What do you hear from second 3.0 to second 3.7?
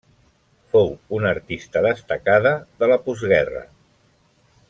postguerra.